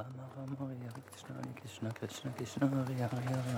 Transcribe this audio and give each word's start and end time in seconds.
Rama 0.00 0.24
Rama 0.34 0.56
Hare 0.56 1.02
Krishna 1.10 1.34
Hare 1.34 1.52
Krishna 1.60 1.92
Krishna 1.92 2.32
Krishna 2.32 2.64
Hare 2.70 2.94
Hare 2.96 3.50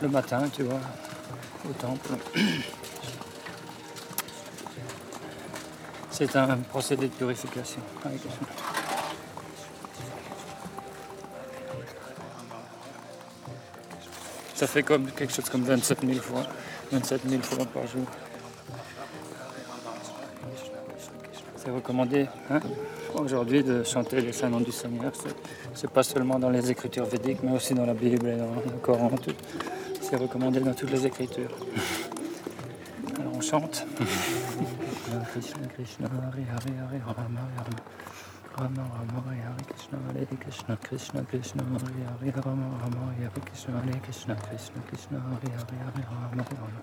Le 0.00 0.08
matin, 0.08 0.48
tu 0.52 0.64
vois, 0.64 0.80
au 1.68 1.72
temple. 1.74 2.10
C'est 6.10 6.34
un 6.34 6.56
procédé 6.58 7.06
de 7.06 7.12
purification. 7.12 7.80
Ça 14.54 14.66
fait 14.66 14.82
comme 14.82 15.10
quelque 15.12 15.32
chose 15.32 15.48
comme 15.48 15.64
27 15.64 16.00
000 16.04 16.20
fois, 16.20 16.42
27 16.90 17.22
000 17.28 17.42
fois 17.42 17.64
par 17.66 17.86
jour. 17.86 18.06
C'est 21.64 21.70
recommandé 21.70 22.26
hein, 22.50 22.58
aujourd'hui 23.14 23.62
de 23.62 23.84
chanter 23.84 24.20
les 24.20 24.32
saints 24.32 24.48
noms 24.48 24.58
du 24.60 24.72
Seigneur. 24.72 25.12
C'est 25.74 25.90
pas 25.90 26.02
seulement 26.02 26.36
dans 26.36 26.50
les 26.50 26.72
écritures 26.72 27.04
védiques, 27.04 27.38
mais 27.44 27.52
aussi 27.52 27.72
dans 27.72 27.86
la 27.86 27.94
Bible 27.94 28.26
et 28.26 28.36
dans 28.36 28.52
le 28.54 28.78
Coran. 28.82 29.12
C'est 30.00 30.16
recommandé 30.16 30.58
dans 30.58 30.74
toutes 30.74 30.90
les 30.90 31.06
écritures. 31.06 31.54
Alors 33.20 33.36
on 33.36 33.40
chante. 33.40 33.86
Krishna 35.30 35.66
Krishna 35.68 36.08
Hare 36.08 36.42
Hare 36.50 36.72
Hare 36.80 37.00
Rama 37.06 37.40
Rama 37.56 37.76
Rama 38.58 38.82
Rama 38.98 39.22
Hare 39.28 39.64
Krishna 39.68 39.98
Hare 40.08 40.26
Krishna 40.40 40.76
Krishna 40.76 41.22
Krishna 41.22 41.62
Hare 41.62 42.32
Hare 42.32 42.42
Rama 42.44 42.66
Rama 42.82 43.14
Hare 43.18 43.30
Krishna 43.46 43.80
Hare 43.80 44.00
Krishna 44.02 44.34
Krishna 44.34 44.80
Krishna 44.88 45.20
Hare 45.20 45.52
Hare 45.56 46.06
Rama 46.10 46.44
Rama 46.50 46.82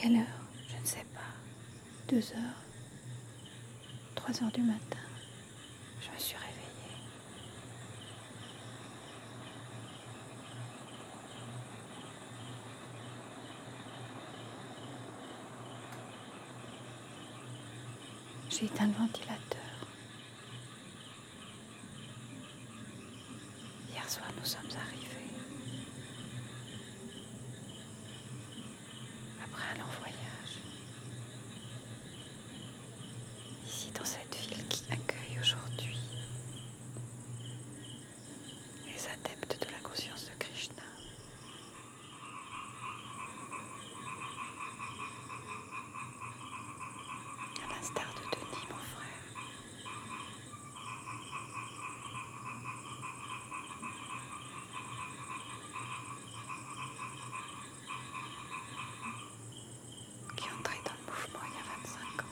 Quelle 0.00 0.14
heure? 0.16 0.26
Je 0.68 0.80
ne 0.80 0.86
sais 0.86 1.04
pas. 1.12 1.20
Deux 2.08 2.18
heures 2.32 2.62
Trois 4.14 4.30
heures 4.42 4.52
du 4.52 4.62
matin. 4.62 4.98
Je 6.00 6.08
me 6.14 6.18
suis 6.18 6.36
réveillée. 6.36 6.54
J'ai 18.50 18.64
éteint 18.66 18.86
le 18.86 18.92
ventilateur. 18.92 19.58
Hier 23.90 24.08
soir, 24.08 24.28
nous 24.38 24.44
sommes 24.44 24.60
arrivés. 24.76 25.06
Après 29.44 29.62
un 29.74 29.78
long 29.78 29.90
voyage. 29.98 30.58
Ici, 33.78 33.92
dans 33.96 34.04
cette 34.04 34.34
ville 34.34 34.66
qui 34.66 34.82
accueille 34.90 35.38
aujourd'hui 35.40 35.96
les 38.86 39.06
adeptes 39.06 39.56
de 39.60 39.66
la 39.72 39.78
conscience 39.88 40.24
de 40.24 40.30
Krishna. 40.36 40.82
À 47.62 47.68
l'instar 47.72 48.06
de 48.16 48.22
Denis, 48.34 48.66
mon 48.68 48.76
frère. 48.76 49.22
qui 60.36 60.44
est 60.48 60.52
entré 60.58 60.76
dans 60.84 60.92
le 60.94 61.04
mouvement 61.06 61.44
il 61.46 61.52
y 61.54 61.60
a 61.60 61.64
25 61.82 62.22
ans. 62.22 62.28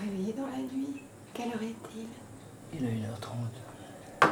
Réveillée 0.00 0.32
dans 0.32 0.46
la 0.46 0.58
nuit. 0.58 1.02
Quelle 1.34 1.48
heure 1.48 1.62
est-il? 1.62 2.06
Il 2.74 2.84
est 2.84 2.90
1h30. 2.90 3.34
Ah 4.22 4.28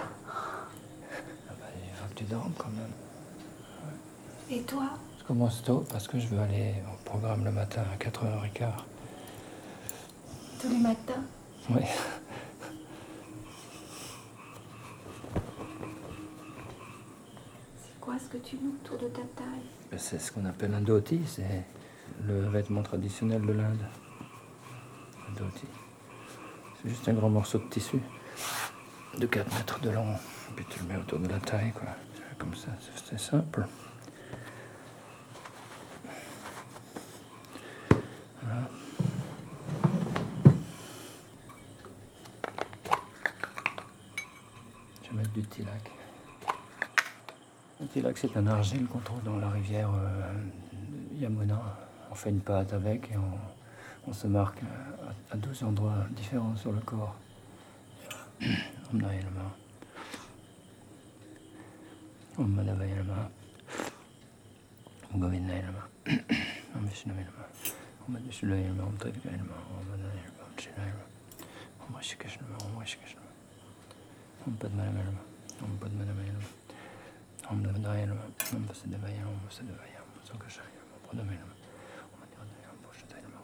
bah, 1.51 1.67
il 1.77 1.95
faut 1.95 2.09
que 2.09 2.15
tu 2.15 2.25
dormes 2.25 2.53
quand 2.57 2.71
même. 2.71 2.93
Et 4.51 4.63
toi? 4.63 4.85
Je 5.19 5.25
commence 5.25 5.63
tôt 5.63 5.85
parce 5.91 6.09
que 6.09 6.19
je 6.19 6.27
veux 6.29 6.41
aller 6.41 6.75
au 6.93 6.97
programme 7.05 7.45
le 7.45 7.51
matin 7.53 7.83
à 7.93 7.97
4h15. 8.03 8.71
Tous 10.61 10.69
les 10.71 10.79
matins? 10.79 11.23
Oui. 11.71 11.83
C'est 17.83 18.01
quoi 18.01 18.15
ce 18.19 18.29
que 18.29 18.39
tu 18.39 18.57
mets 18.57 18.71
autour 18.85 18.99
de 18.99 19.09
ta 19.13 19.23
taille? 19.37 19.69
Ben, 19.91 19.99
C'est 19.99 20.19
ce 20.19 20.33
qu'on 20.33 20.45
appelle 20.47 20.73
un 20.75 20.81
dhoti, 20.81 21.21
c'est 21.27 21.65
le 22.27 22.49
vêtement 22.49 22.83
traditionnel 22.83 23.43
de 23.45 23.53
l'Inde. 23.53 23.85
C'est 26.83 26.89
juste 26.89 27.09
un 27.09 27.13
grand 27.15 27.29
morceau 27.31 27.59
de 27.59 27.65
tissu 27.69 27.99
de 29.19 29.27
4 29.27 29.53
mètres 29.55 29.81
de 29.81 29.91
long. 29.91 30.13
Et 30.15 30.53
puis 30.57 30.65
tu 30.71 30.81
le 30.81 30.87
mets 30.87 30.97
autour 30.97 31.19
de 31.19 31.29
la 31.29 31.39
taille, 31.41 31.73
quoi. 31.73 31.89
Comme 32.39 32.55
ça, 32.55 32.69
c'est- 33.07 33.19
simple. 33.19 33.67
Je 45.03 45.11
vais 45.11 45.17
mettre 45.17 45.31
du 45.33 45.43
tilak. 45.43 45.91
Le 47.81 47.87
tilak, 47.87 48.19
c'est 48.19 48.37
un 48.37 48.47
argile 48.47 48.87
qu'on 48.87 48.99
trouve 48.99 49.23
dans 49.23 49.37
la 49.37 49.49
rivière 49.51 49.91
euh, 49.95 50.33
Yamuna. 51.15 51.61
On 52.11 52.15
fait 52.15 52.31
une 52.31 52.41
pâte 52.41 52.73
avec 52.73 53.11
et 53.11 53.17
on, 53.17 53.39
on 54.07 54.13
se 54.13 54.27
marque 54.27 54.61
à, 54.63 55.35
à 55.35 55.37
12 55.37 55.65
endroits 55.65 56.07
différents 56.11 56.57
sur 56.57 56.73
le 56.73 56.81
corps. 56.81 57.17
Om 58.93 58.99
Naya 59.01 59.23
Nama. 59.23 59.51
Om 62.39 62.55
Nama. 62.55 63.31
Om 65.13 65.21
Govindaya 65.21 65.63
Nama. 65.63 65.83
Om 66.77 66.87
Vishnuvaya 66.87 67.27
Nama. 67.27 67.45
Om 68.07 68.13
Madhusudaya 68.15 68.69
Nama. 68.69 68.83
Om 68.85 68.97
Tadvikaya 68.99 69.37
Nama. 69.37 69.57
Om 69.79 69.87
Madhavaya 69.91 70.29
Nama. 70.31 70.45
Om 70.47 70.57
Shivaya 70.57 70.93
Nama. 70.93 71.07
Om 71.89 71.97
Rishikesh 71.97 72.39
Nama. 72.41 72.57
Om 72.65 72.81
Rishikesh 72.81 73.15
Nama. 73.17 73.33
Om 74.47 74.57
Padmanabhaya 74.57 75.05
Nama. 75.05 75.23
Om 75.63 75.79
Padmanabhaya 75.83 76.33
Nama. 76.33 76.51
Om 77.51 77.63
Devadaya 77.65 78.07
Nama. 78.07 78.25
Om 78.55 78.67
Vasadevaya 78.69 79.21
Nama. 79.21 79.31
Om 79.31 79.41
Vasadevaya 79.49 79.99
Nama. 79.99 80.13
Om 80.17 80.25
Sankashaya 80.29 80.73
Nama. 80.79 80.95
Om 80.95 81.03
Pradamaya 81.09 81.58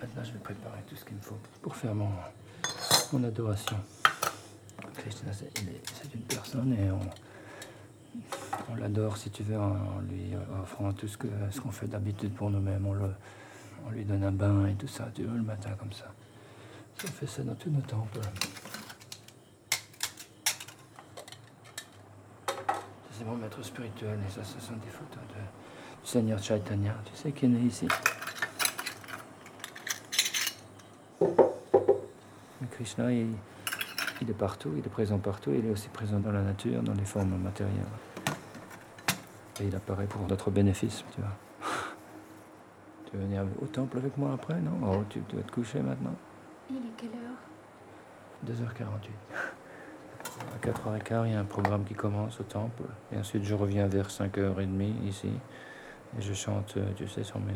Maintenant, 0.00 0.24
je 0.24 0.32
vais 0.32 0.38
préparer 0.38 0.80
tout 0.88 0.96
ce 0.96 1.04
qu'il 1.04 1.16
me 1.16 1.20
faut 1.20 1.38
pour 1.60 1.76
faire 1.76 1.94
mon, 1.94 2.10
mon 3.12 3.24
adoration. 3.24 3.76
Krishna, 4.94 5.32
c'est 5.32 5.50
une 6.14 6.22
personne 6.22 6.72
et 6.72 6.90
on, 6.90 8.74
l'adore, 8.76 9.16
si 9.16 9.30
tu 9.30 9.42
veux, 9.42 9.58
en 9.58 10.00
lui 10.08 10.32
offrant 10.62 10.92
tout 10.92 11.08
ce 11.08 11.16
que 11.16 11.28
ce 11.50 11.60
qu'on 11.60 11.70
fait 11.70 11.86
d'habitude 11.86 12.34
pour 12.34 12.50
nous-mêmes. 12.50 12.86
On, 12.86 12.96
on 13.86 13.90
lui 13.90 14.04
donne 14.04 14.24
un 14.24 14.32
bain 14.32 14.66
et 14.66 14.74
tout 14.74 14.88
ça, 14.88 15.08
tu 15.14 15.24
vois, 15.24 15.36
le 15.36 15.42
matin 15.42 15.70
comme 15.78 15.92
ça. 15.92 16.12
On 17.04 17.08
fait 17.08 17.26
ça 17.26 17.42
dans 17.42 17.54
tous 17.54 17.70
nos 17.70 17.80
temples. 17.80 18.20
C'est 23.12 23.24
mon 23.24 23.36
maître 23.36 23.62
spirituel 23.62 24.18
et 24.26 24.30
ça, 24.30 24.44
ce 24.44 24.60
sont 24.60 24.74
des 24.74 24.88
photos 24.88 25.22
de, 25.28 25.34
du 26.02 26.08
Seigneur 26.08 26.38
Chaitanya, 26.42 26.94
tu 27.04 27.14
sais, 27.14 27.32
qui 27.32 27.46
est 27.46 27.48
né 27.48 27.60
ici. 27.60 27.88
Mais 31.20 32.68
Krishna, 32.70 33.12
il, 33.12 33.32
il 34.20 34.30
est 34.30 34.34
partout, 34.34 34.72
il 34.76 34.86
est 34.86 34.88
présent 34.88 35.18
partout, 35.18 35.50
il 35.52 35.66
est 35.66 35.70
aussi 35.70 35.88
présent 35.88 36.20
dans 36.20 36.30
la 36.32 36.42
nature, 36.42 36.82
dans 36.82 36.94
les 36.94 37.04
formes 37.04 37.36
matérielles. 37.36 37.82
Et 39.60 39.64
il 39.64 39.74
apparaît 39.74 40.06
pour 40.06 40.26
notre 40.28 40.50
bénéfice, 40.50 41.04
tu 41.14 41.20
vois. 41.20 41.36
Tu 43.10 43.18
veux 43.18 43.24
venir 43.24 43.44
au 43.60 43.66
temple 43.66 43.98
avec 43.98 44.16
moi 44.16 44.32
après, 44.32 44.58
non? 44.60 44.72
Oh, 44.84 45.04
tu 45.10 45.20
dois 45.28 45.42
te 45.42 45.52
coucher 45.52 45.80
maintenant? 45.80 46.14
Il 46.70 46.76
est 46.76 46.80
quelle 46.96 47.10
heure? 47.10 47.38
2h48. 48.46 49.10
À 50.54 50.66
4h15, 50.66 51.26
il 51.26 51.32
y 51.32 51.36
a 51.36 51.40
un 51.40 51.44
programme 51.44 51.84
qui 51.84 51.94
commence 51.94 52.40
au 52.40 52.44
temple. 52.44 52.84
Et 53.12 53.18
ensuite, 53.18 53.44
je 53.44 53.54
reviens 53.54 53.86
vers 53.86 54.08
5h30 54.08 55.06
ici. 55.06 55.30
Et 56.18 56.22
je 56.22 56.32
chante, 56.34 56.74
euh, 56.76 56.92
tu 56.96 57.08
sais, 57.08 57.24
sur 57.24 57.40
mes, 57.40 57.52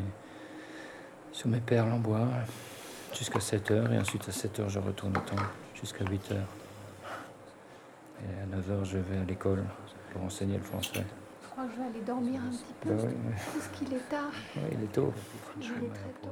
sur 1.31 1.47
mes 1.49 1.59
perles 1.59 1.91
en 1.91 1.99
bois 1.99 2.27
jusqu'à 3.13 3.39
7h. 3.39 3.91
Et 3.93 3.97
ensuite, 3.97 4.27
à 4.27 4.31
7h, 4.31 4.69
je 4.69 4.79
retourne 4.79 5.15
au 5.17 5.21
temple 5.21 5.43
jusqu'à 5.75 6.03
8h. 6.05 6.33
Et 8.23 8.41
à 8.41 8.57
9h, 8.57 8.83
je 8.83 8.97
vais 8.97 9.17
à 9.17 9.23
l'école 9.23 9.63
pour 10.11 10.23
enseigner 10.23 10.57
le 10.57 10.63
français. 10.63 11.05
Je 11.43 11.47
crois 11.49 11.65
que 11.65 11.71
je 11.71 11.77
vais 11.77 11.87
aller 11.87 12.01
dormir 12.05 12.41
un 12.41 12.49
petit 12.49 12.73
peu. 12.81 12.89
Bah 12.89 13.03
ouais, 13.03 13.09
ouais. 13.09 13.35
Parce 13.53 13.67
qu'il 13.69 13.93
est 13.93 14.09
tard. 14.09 14.31
Ouais, 14.55 14.69
il 14.73 14.83
est 14.83 14.91
tôt. 14.91 15.13
Il 15.59 15.65
est 15.65 15.89
très 15.89 16.13
tôt. 16.21 16.29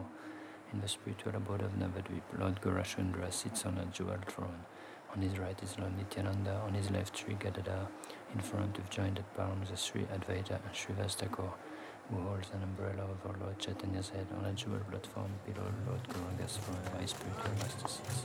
In 0.73 0.81
the 0.81 0.87
spiritual 0.87 1.35
abode 1.35 1.61
of 1.61 1.73
Navadvip, 1.77 2.21
Lord 2.37 2.59
Gaurashandra 2.61 3.31
sits 3.31 3.65
on 3.65 3.77
a 3.77 3.85
jewel 3.85 4.17
throne. 4.27 4.65
On 5.15 5.21
his 5.21 5.39
right 5.39 5.57
is 5.63 5.77
Lord 5.79 5.97
Nityananda, 5.97 6.61
on 6.65 6.73
his 6.73 6.91
left 6.91 7.17
Sri 7.17 7.35
Gadada, 7.35 7.87
in 8.33 8.41
front 8.41 8.77
of 8.77 8.89
joined 8.89 9.23
palms 9.37 9.71
are 9.71 9.77
Sri 9.77 10.01
Advaita 10.01 10.59
and 10.65 10.73
Srivas 10.73 11.15
Thakur, 11.15 11.53
who 12.09 12.17
holds 12.17 12.49
an 12.53 12.63
umbrella 12.63 13.03
over 13.03 13.37
Lord 13.39 13.57
Chaitanya's 13.57 14.09
head 14.09 14.27
on 14.37 14.45
a 14.45 14.53
jewel 14.53 14.81
platform 14.89 15.31
below 15.45 15.71
Lord 15.87 16.01
Gauranga's 16.09 16.57
throne. 16.57 16.81
My 16.99 17.05
spiritual 17.05 17.55
master 17.61 17.87
sits. 17.87 18.21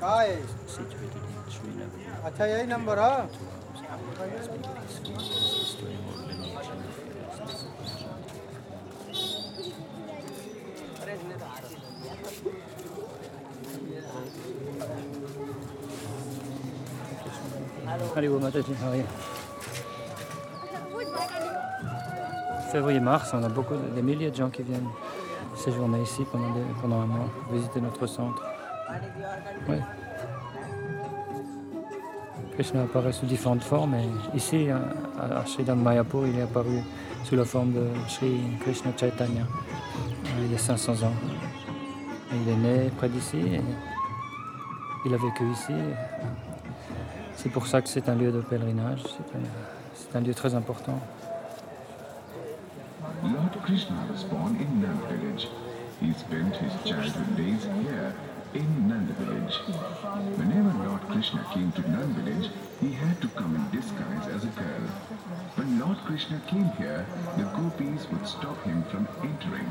काय 0.00 0.28
Situated 0.74 1.24
in 1.30 1.50
Srinagar. 1.54 2.24
अच्छा 2.26 2.46
यही 2.46 2.66
नंबर 2.66 2.98
है 2.98 3.12
Allez, 18.16 18.28
Mataji, 18.40 18.72
Maria. 18.82 19.04
Février-mars, 22.70 23.30
on 23.34 23.44
a 23.44 23.48
beaucoup, 23.48 23.74
de- 23.74 23.94
des 23.94 24.02
milliers 24.02 24.30
de 24.30 24.36
gens 24.36 24.48
qui 24.50 24.62
viennent 24.62 24.88
séjourner 25.57 26.01
ici 26.01 26.23
pendant, 26.31 26.53
pendant 26.81 27.01
un 27.01 27.05
mois, 27.05 27.29
visiter 27.51 27.81
notre 27.81 28.07
centre. 28.07 28.43
Krishna 32.53 32.83
apparaît 32.83 33.11
sous 33.11 33.25
différentes 33.25 33.63
formes 33.63 33.95
et 33.95 34.37
ici, 34.37 34.69
à, 34.69 35.39
à 35.39 35.45
Sridham 35.45 35.81
Mayapur, 35.81 36.25
il 36.25 36.39
est 36.39 36.41
apparu 36.41 36.81
sous 37.23 37.35
la 37.35 37.45
forme 37.45 37.73
de 37.73 37.85
Sri 38.07 38.39
Krishna 38.61 38.91
Chaitanya 38.97 39.43
euh, 39.43 40.45
il 40.45 40.51
y 40.51 40.55
a 40.55 40.57
500 40.57 40.93
ans. 41.03 41.13
Il 42.33 42.49
est 42.49 42.55
né 42.55 42.91
près 42.97 43.09
d'ici 43.09 43.59
il 45.07 45.13
a 45.13 45.17
vécu 45.17 45.43
ici. 45.51 45.73
C'est 47.35 47.49
pour 47.49 47.67
ça 47.67 47.81
que 47.81 47.87
c'est 47.87 48.09
un 48.09 48.15
lieu 48.15 48.31
de 48.31 48.41
pèlerinage, 48.41 49.03
c'est 49.93 50.17
un 50.17 50.21
lieu 50.21 50.33
très 50.33 50.53
important. 50.53 50.99
Krishna 53.67 54.07
was 54.09 54.23
born 54.23 54.55
in 54.55 54.81
Nand 54.81 55.09
village. 55.09 55.49
He 55.99 56.13
spent 56.13 56.55
his 56.55 56.71
childhood 56.89 57.35
days 57.35 57.65
here 57.83 58.15
in 58.53 58.87
Nand 58.87 59.09
village. 59.19 59.55
Whenever 60.39 60.71
Lord 60.87 61.01
Krishna 61.09 61.45
came 61.53 61.73
to 61.73 61.81
Nand 61.81 62.15
village, 62.15 62.49
he 62.79 62.93
had 62.93 63.19
to 63.19 63.27
come 63.27 63.57
in 63.57 63.77
disguise 63.77 64.25
as 64.29 64.45
a 64.45 64.55
girl. 64.55 64.87
When 65.55 65.79
Lord 65.79 65.97
Krishna 66.05 66.39
came 66.47 66.69
here, 66.79 67.05
the 67.35 67.43
gopis 67.43 68.07
would 68.09 68.25
stop 68.25 68.63
him 68.63 68.83
from 68.83 69.05
entering, 69.21 69.67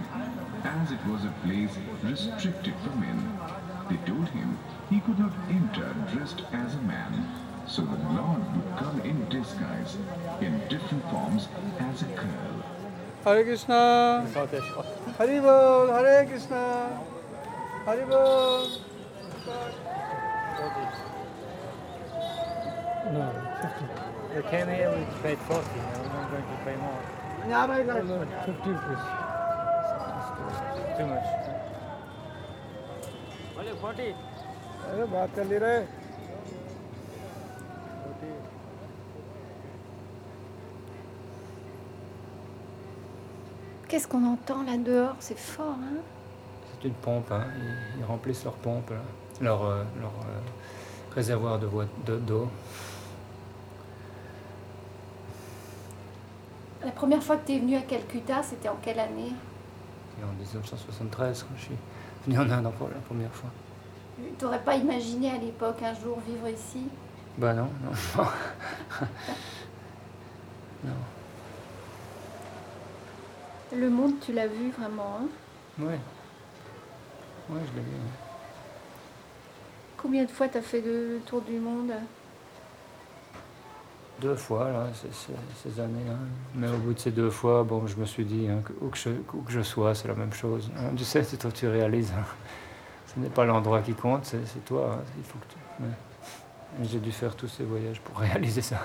as 0.62 0.93
it 0.93 1.00
was 1.06 1.25
a 1.25 1.32
place 1.43 1.78
restricted 2.02 2.75
for 2.84 2.94
men. 3.00 3.40
They 3.88 3.96
told 4.04 4.28
him 4.28 4.58
he 4.90 5.00
could 5.00 5.19
not 5.19 5.32
enter 5.48 5.88
dressed 6.12 6.43
as 6.52 6.75
a 6.75 6.82
man, 6.82 7.32
so 7.66 7.81
the 7.81 8.12
Lord 8.12 8.44
would 8.54 8.76
come 8.76 9.00
in 9.00 9.26
disguise, 9.31 9.96
in 10.43 10.60
different 10.69 11.08
forms 11.08 11.48
as 11.81 12.02
a 12.02 12.12
girl. 12.12 12.75
Hare 13.26 13.42
Krishna 13.44 13.76
Hari 15.20 15.38
बोल 15.44 15.90
हरे 15.90 16.12
कृष्णा 16.30 16.60
हरि 17.88 18.04
बोल 18.10 18.68
No, 23.14 23.24
50. 23.62 23.88
We 24.34 24.42
came 24.52 24.68
here, 24.68 24.88
we 24.92 25.02
paid 25.24 25.38
40, 25.48 25.82
now 25.82 25.98
we're 25.98 26.08
not 26.14 26.30
going 26.30 26.46
to 26.52 26.56
pay 26.64 26.76
more. 26.84 27.02
यहाँ 27.50 27.66
भाई 27.68 27.84
कर 27.90 28.00
50 28.46 28.72
please. 28.86 29.04
Too 30.98 31.06
much. 31.10 31.28
Only 33.58 33.74
40. 33.84 34.10
अरे 34.88 35.04
बात 35.14 35.34
कर 35.36 35.44
ले 35.52 35.58
रहे 35.66 35.84
Qu'est-ce 43.88 44.08
qu'on 44.08 44.24
entend 44.26 44.64
là 44.64 44.76
dehors? 44.76 45.14
C'est 45.20 45.38
fort, 45.38 45.76
hein? 45.81 46.00
C'est 46.81 46.88
une 46.88 46.94
pompe, 46.94 47.31
hein. 47.31 47.44
ils, 47.56 48.00
ils 48.00 48.05
remplissent 48.05 48.44
leur 48.44 48.55
pompe, 48.55 48.90
là. 48.90 48.96
leur, 49.40 49.64
euh, 49.64 49.84
leur 50.00 50.10
euh, 50.10 50.40
réservoir 51.14 51.58
de 51.58 52.16
d'eau. 52.16 52.48
La 56.84 56.90
première 56.90 57.22
fois 57.22 57.36
que 57.36 57.46
tu 57.46 57.55
es 57.55 57.58
venu 57.58 57.76
à 57.76 57.82
Calcutta, 57.82 58.43
c'était 58.43 58.69
en 58.69 58.76
quelle 58.82 58.98
année? 59.00 59.32
Et 60.20 60.24
en 60.24 60.32
1973, 60.32 61.43
quand 61.44 61.55
je 61.56 61.62
suis 61.62 61.76
venu 62.26 62.38
en 62.38 62.50
Inde 62.50 62.72
pour 62.78 62.88
la 62.88 63.00
première 63.06 63.32
fois. 63.32 63.50
Tu 64.38 64.44
n'aurais 64.44 64.62
pas 64.62 64.76
imaginé 64.76 65.31
à 65.31 65.38
l'époque 65.38 65.82
un 65.82 65.94
jour 65.94 66.19
vivre 66.26 66.48
ici? 66.48 66.88
Bah 67.38 67.52
non, 67.52 67.69
non. 67.84 68.24
non. 70.84 70.94
Le 73.76 73.90
monde, 73.90 74.14
tu 74.20 74.32
l'as 74.32 74.46
vu 74.46 74.70
vraiment, 74.70 75.18
hein 75.20 75.26
Ouais. 75.78 75.98
Ouais, 77.50 77.60
je 77.60 77.76
l'ai 77.76 77.82
vu. 77.84 77.90
ouais. 77.90 78.12
Combien 79.98 80.24
de 80.24 80.30
fois 80.30 80.48
tu 80.48 80.58
as 80.58 80.62
fait 80.62 80.80
le 80.80 81.20
tour 81.26 81.42
du 81.42 81.58
monde 81.58 81.92
Deux 84.20 84.34
fois, 84.36 84.70
là, 84.70 84.86
ces, 84.94 85.08
ces- 85.12 85.32
ces 85.74 85.80
années. 85.80 86.00
Mais 86.54 86.68
au 86.68 86.78
bout 86.78 86.94
de 86.94 86.98
ces 86.98 87.10
deux 87.10 87.28
fois, 87.30 87.64
bon, 87.64 87.86
je 87.86 87.96
me 87.96 88.06
suis 88.06 88.24
dit, 88.24 88.48
hein, 88.48 88.62
que, 88.64 88.72
où, 88.80 88.88
que 88.88 88.96
je, 88.96 89.10
où 89.34 89.42
que 89.42 89.52
je 89.52 89.60
sois, 89.60 89.94
c'est 89.94 90.08
la 90.08 90.14
même 90.14 90.32
chose. 90.32 90.70
hein. 90.78 90.94
Tu 90.96 91.04
sais, 91.04 91.22
c'est 91.22 91.36
toi 91.36 91.50
tu 91.52 91.68
réalises. 91.68 92.12
hein. 92.18 92.24
Ce 93.14 93.20
n'est 93.20 93.28
pas 93.30 93.44
l'endroit 93.44 93.82
qui 93.82 93.92
compte, 93.94 94.24
c'est 94.24 94.64
toi. 94.64 94.98
Il 95.18 95.24
faut 95.24 95.38
que 95.38 95.44
tu- 95.52 95.82
ouais. 95.82 96.82
Et 96.82 96.84
J'ai 96.88 96.98
dû 96.98 97.12
faire 97.12 97.34
tous 97.36 97.48
ces 97.48 97.64
voyages 97.64 98.00
pour 98.00 98.18
réaliser 98.20 98.62
ça. 98.62 98.78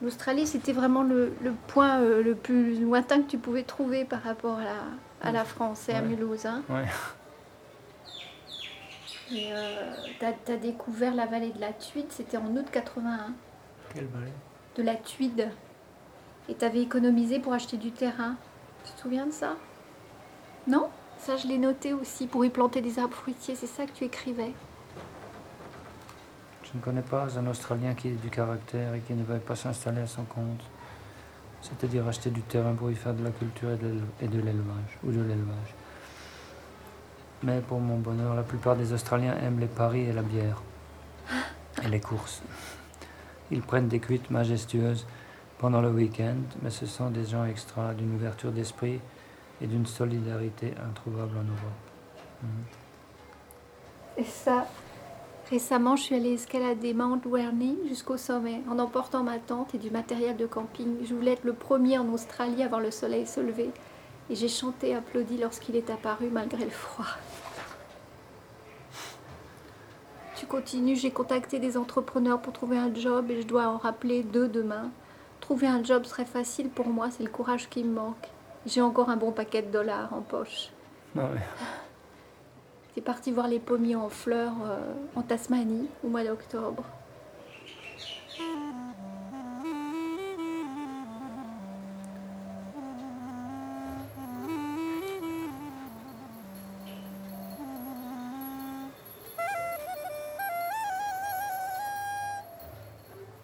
L'Australie, 0.00 0.46
c'était 0.46 0.72
vraiment 0.72 1.02
le, 1.02 1.32
le 1.42 1.52
point 1.66 2.00
euh, 2.00 2.22
le 2.22 2.34
plus 2.36 2.80
lointain 2.80 3.20
que 3.22 3.28
tu 3.28 3.38
pouvais 3.38 3.64
trouver 3.64 4.04
par 4.04 4.22
rapport 4.22 4.58
à 4.58 4.64
la, 4.64 4.76
à 5.22 5.32
la 5.32 5.44
France 5.44 5.88
et 5.88 5.92
à. 5.92 6.02
Mulhouse. 6.02 6.46
hein. 6.46 6.62
Ouais. 6.68 6.84
Et 9.32 9.52
euh, 9.52 9.92
t'as 10.20 10.52
as 10.52 10.56
découvert 10.56 11.14
la 11.14 11.26
vallée 11.26 11.50
de 11.50 11.60
la 11.60 11.72
Tuide, 11.72 12.06
c'était 12.10 12.36
en 12.36 12.46
août 12.56 12.66
81. 12.70 13.32
Quelle 13.94 14.06
vallée? 14.06 14.32
De 14.76 14.82
la 14.82 14.94
Tuide. 14.94 15.50
Et 16.48 16.54
t'avais 16.54 16.80
économisé 16.80 17.38
pour 17.40 17.52
acheter 17.52 17.76
du 17.76 17.90
terrain. 17.90 18.36
Tu 18.84 18.92
te 18.92 19.00
souviens 19.00 19.26
de 19.26 19.32
ça? 19.32 19.56
Non? 20.66 20.88
Ça, 21.18 21.36
je 21.36 21.46
l'ai 21.48 21.58
noté 21.58 21.92
aussi, 21.92 22.26
pour 22.26 22.44
y 22.44 22.48
planter 22.50 22.80
des 22.80 22.98
arbres 22.98 23.16
fruitiers. 23.16 23.54
C'est 23.56 23.66
ça 23.66 23.84
que 23.84 23.90
tu 23.92 24.04
écrivais? 24.04 24.52
Je 26.70 26.76
ne 26.76 26.82
connais 26.82 27.02
pas 27.02 27.38
un 27.38 27.46
Australien 27.46 27.94
qui 27.94 28.08
ait 28.08 28.12
du 28.12 28.28
caractère 28.28 28.94
et 28.94 29.00
qui 29.00 29.14
ne 29.14 29.24
veuille 29.24 29.40
pas 29.40 29.56
s'installer 29.56 30.02
à 30.02 30.06
son 30.06 30.24
compte. 30.24 30.62
C'est-à-dire 31.62 32.06
acheter 32.06 32.30
du 32.30 32.42
terrain 32.42 32.74
pour 32.74 32.90
y 32.90 32.94
faire 32.94 33.14
de 33.14 33.24
la 33.24 33.30
culture 33.30 33.70
et 33.70 34.28
de 34.28 34.38
l'élevage, 34.38 34.98
ou 35.02 35.10
de 35.10 35.20
l'élevage. 35.20 35.74
Mais 37.42 37.60
pour 37.60 37.80
mon 37.80 37.96
bonheur, 37.98 38.34
la 38.34 38.42
plupart 38.42 38.76
des 38.76 38.92
Australiens 38.92 39.36
aiment 39.38 39.60
les 39.60 39.66
paris 39.66 40.02
et 40.02 40.12
la 40.12 40.22
bière. 40.22 40.62
Et 41.82 41.88
les 41.88 42.00
courses. 42.00 42.42
Ils 43.50 43.62
prennent 43.62 43.88
des 43.88 44.00
cuites 44.00 44.30
majestueuses 44.30 45.06
pendant 45.56 45.80
le 45.80 45.90
week-end, 45.90 46.36
mais 46.62 46.70
ce 46.70 46.86
sont 46.86 47.10
des 47.10 47.24
gens 47.24 47.44
extra, 47.44 47.94
d'une 47.94 48.14
ouverture 48.14 48.52
d'esprit 48.52 49.00
et 49.60 49.66
d'une 49.66 49.86
solidarité 49.86 50.74
introuvable 50.88 51.38
en 51.38 51.44
Europe. 51.44 52.42
Mhm. 52.42 52.64
Et 54.18 54.24
ça, 54.24 54.66
récemment, 55.50 55.96
je 55.96 56.02
suis 56.02 56.14
allée 56.14 56.34
escalader 56.34 56.94
Mount 56.94 57.20
Warning 57.24 57.76
jusqu'au 57.88 58.16
sommet 58.16 58.62
en 58.70 58.78
emportant 58.78 59.22
ma 59.22 59.38
tente 59.38 59.74
et 59.74 59.78
du 59.78 59.90
matériel 59.90 60.36
de 60.36 60.46
camping. 60.46 60.96
Je 61.04 61.14
voulais 61.14 61.32
être 61.32 61.44
le 61.44 61.54
premier 61.54 61.98
en 61.98 62.08
Australie 62.08 62.62
à 62.62 62.68
voir 62.68 62.80
le 62.80 62.90
soleil 62.90 63.26
se 63.26 63.40
lever. 63.40 63.70
Et 64.30 64.34
j'ai 64.34 64.48
chanté, 64.48 64.94
applaudi 64.94 65.38
lorsqu'il 65.38 65.76
est 65.76 65.90
apparu 65.90 66.28
malgré 66.30 66.64
le 66.64 66.70
froid. 66.70 67.06
Tu 70.36 70.46
continues, 70.46 70.96
j'ai 70.96 71.10
contacté 71.10 71.58
des 71.58 71.76
entrepreneurs 71.76 72.40
pour 72.40 72.52
trouver 72.52 72.78
un 72.78 72.94
job 72.94 73.30
et 73.30 73.42
je 73.42 73.46
dois 73.46 73.66
en 73.66 73.78
rappeler 73.78 74.22
deux 74.22 74.48
demain. 74.48 74.90
Trouver 75.40 75.66
un 75.66 75.82
job 75.82 76.04
serait 76.04 76.24
facile 76.24 76.68
pour 76.68 76.88
moi, 76.88 77.10
c'est 77.10 77.22
le 77.22 77.30
courage 77.30 77.68
qui 77.68 77.82
me 77.82 77.94
manque. 77.94 78.28
J'ai 78.66 78.82
encore 78.82 79.08
un 79.08 79.16
bon 79.16 79.32
paquet 79.32 79.62
de 79.62 79.70
dollars 79.70 80.12
en 80.12 80.20
poche. 80.20 80.70
Ah 81.16 81.22
ouais. 81.22 81.40
C'est 82.94 83.00
parti 83.00 83.30
voir 83.30 83.48
les 83.48 83.58
pommiers 83.58 83.96
en 83.96 84.08
fleurs 84.08 84.54
euh, 84.64 84.92
en 85.14 85.22
Tasmanie 85.22 85.88
au 86.02 86.08
mois 86.08 86.24
d'octobre. 86.24 86.84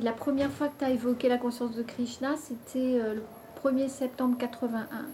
La 0.05 0.13
première 0.13 0.51
fois 0.51 0.69
que 0.69 0.79
tu 0.81 0.85
as 0.85 0.91
évoqué 0.91 1.31
la 1.31 1.39
conscience 1.39 1.75
de 1.75 1.83
Krishna, 1.83 2.37
c'était 2.37 3.01
euh, 3.01 3.15
le 3.15 3.23
1er 3.63 3.89
septembre 3.89 4.37
81. 4.37 5.07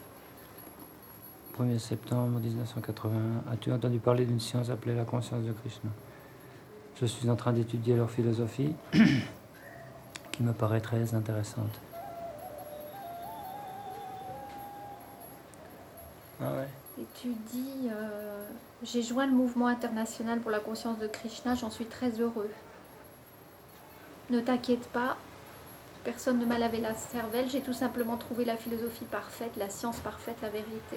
1er 1.61 1.79
septembre 1.79 2.41
1981. 2.41 3.53
As-tu 3.53 3.71
entendu 3.71 3.99
parler 3.99 4.25
d'une 4.25 4.41
science 4.41 4.71
appelée 4.71 4.95
la 4.95 5.05
conscience 5.05 5.45
de 5.45 5.53
Krishna? 5.53 5.91
Je 6.99 7.05
suis 7.05 7.29
en 7.29 7.37
train 7.37 7.53
d'étudier 7.53 7.97
leur 7.97 8.11
philosophie, 8.11 8.73
qui 10.33 10.43
me 10.43 10.53
paraît 10.53 10.81
très 10.81 11.15
intéressante. 11.15 11.79
Ah 16.41 16.53
ouais 16.53 16.69
Et 16.99 17.07
tu 17.21 17.29
dis, 17.53 17.89
euh, 17.91 18.47
j'ai 18.83 19.03
joint 19.03 19.27
le 19.27 19.33
mouvement 19.33 19.67
international 19.67 20.41
pour 20.41 20.51
la 20.51 20.61
conscience 20.61 20.99
de 20.99 21.09
Krishna, 21.09 21.55
j'en 21.55 21.69
suis 21.69 21.85
très 21.85 22.11
heureux. 22.21 22.51
Ne 24.31 24.41
t'inquiète 24.41 24.89
pas, 24.89 25.19
personne 26.05 26.39
ne 26.39 26.47
m'a 26.47 26.59
lavé 26.59 26.81
la 26.81 26.95
cervelle, 26.95 27.51
j'ai 27.51 27.61
tout 27.61 27.75
simplement 27.75 28.17
trouvé 28.17 28.47
la 28.47 28.57
philosophie 28.57 29.05
parfaite, 29.05 29.53
la 29.59 29.69
science 29.69 29.99
parfaite, 29.99 30.37
la 30.41 30.49
vérité. 30.49 30.97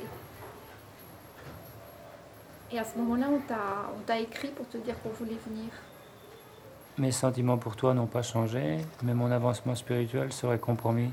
Et 2.74 2.80
à 2.80 2.84
ce 2.84 2.98
moment-là, 2.98 3.28
on 3.30 4.02
t'a, 4.08 4.20
écrit 4.20 4.48
pour 4.48 4.68
te 4.68 4.78
dire 4.78 4.96
qu'on 5.04 5.10
voulait 5.10 5.38
venir. 5.48 5.70
Mes 6.98 7.12
sentiments 7.12 7.58
pour 7.60 7.76
toi 7.76 7.94
n'ont 7.94 8.08
pas 8.08 8.24
changé, 8.24 8.80
mais 9.04 9.14
mon 9.14 9.30
avancement 9.32 9.76
spirituel 9.76 10.34
serait 10.34 10.58
compromis. 10.58 11.12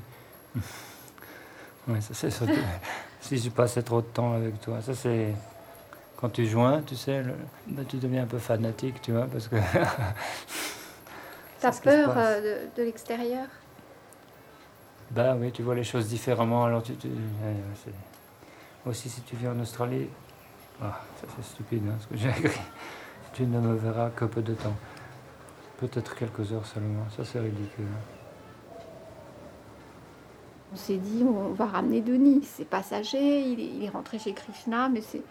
ouais, 1.87 2.01
ça 2.01 2.15
c'est 2.15 2.31
surtout 2.31 2.53
si 3.21 3.37
je 3.37 3.49
passais 3.51 3.83
trop 3.83 4.01
de 4.01 4.07
temps 4.07 4.33
avec 4.33 4.59
toi. 4.59 4.81
Ça 4.81 4.95
c'est 4.95 5.35
quand 6.17 6.29
tu 6.29 6.47
joins, 6.47 6.81
tu 6.81 6.95
sais, 6.95 7.21
le- 7.21 7.35
ben, 7.67 7.85
tu 7.85 7.97
deviens 7.97 8.23
un 8.23 8.27
peu 8.27 8.39
fanatique, 8.39 8.99
tu 9.01 9.11
vois, 9.11 9.27
parce 9.27 9.47
que 9.47 9.55
T'as 11.59 11.71
peur 11.83 12.13
euh, 12.17 12.41
de, 12.41 12.81
de 12.81 12.83
l'extérieur? 12.83 13.45
Bah 15.11 15.35
oui, 15.39 15.51
tu 15.51 15.61
vois 15.61 15.75
les 15.75 15.83
choses 15.83 16.07
différemment. 16.07 16.65
Alors 16.65 16.81
tu, 16.81 16.93
ouais, 16.93 17.55
Aussi, 18.87 19.09
si 19.09 19.21
tu 19.21 19.35
viens 19.35 19.51
en 19.51 19.59
Australie, 19.59 20.07
ah, 20.81 20.99
ça 21.19 21.27
c'est 21.35 21.45
stupide 21.45 21.83
hein, 21.87 21.95
ce 21.99 22.07
que 22.07 22.17
j'ai 22.17 22.29
écrit. 22.29 22.61
Tu 23.33 23.43
ne 23.43 23.59
me 23.59 23.75
verras 23.75 24.09
que 24.09 24.25
peu 24.25 24.41
de 24.41 24.53
temps. 24.53 24.75
Peut-être 25.77 26.15
quelques 26.15 26.51
heures 26.51 26.65
seulement. 26.65 27.05
Ça 27.15 27.23
c'est 27.23 27.39
ridicule. 27.39 27.85
On 30.73 30.75
s'est 30.77 30.97
dit, 30.97 31.23
on 31.23 31.51
va 31.51 31.65
ramener 31.65 32.01
Denis. 32.01 32.43
C'est 32.43 32.65
passager, 32.65 33.41
il 33.41 33.59
est, 33.59 33.65
il 33.65 33.83
est 33.83 33.89
rentré 33.89 34.19
chez 34.19 34.33
Krishna, 34.33 34.89
mais 34.89 35.01
c'est. 35.01 35.21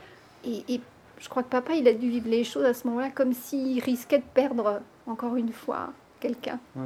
Et, 0.44 0.64
et 0.74 0.80
je 1.18 1.28
crois 1.28 1.42
que 1.42 1.48
papa, 1.48 1.74
il 1.74 1.86
a 1.88 1.92
dû 1.92 2.10
vivre 2.10 2.28
les 2.28 2.44
choses 2.44 2.64
à 2.64 2.74
ce 2.74 2.86
moment-là 2.88 3.10
comme 3.10 3.32
s'il 3.32 3.82
risquait 3.82 4.18
de 4.18 4.24
perdre 4.34 4.80
encore 5.06 5.36
une 5.36 5.52
fois 5.52 5.92
quelqu'un. 6.18 6.58
Ouais. 6.76 6.84